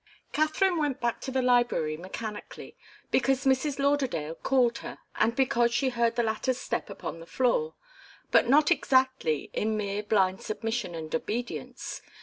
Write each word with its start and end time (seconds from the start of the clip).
Katharine 0.33 0.79
went 0.79 0.99
back 0.99 1.21
to 1.21 1.31
the 1.31 1.43
library 1.43 1.95
mechanically, 1.95 2.75
because 3.11 3.45
Mrs. 3.45 3.77
Lauderdale 3.77 4.33
called 4.33 4.79
her 4.79 4.97
and 5.17 5.35
because 5.35 5.71
she 5.75 5.89
heard 5.89 6.15
the 6.15 6.23
latter's 6.23 6.57
step 6.57 6.89
upon 6.89 7.19
the 7.19 7.27
floor, 7.27 7.75
but 8.31 8.49
not 8.49 8.71
exactly 8.71 9.51
in 9.53 9.77
mere 9.77 10.01
blind 10.01 10.41
submission 10.41 10.95
and 10.95 11.13
obedience. 11.13 12.01